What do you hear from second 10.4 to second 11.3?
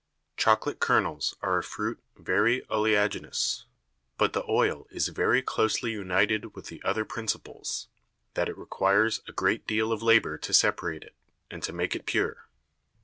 separate it,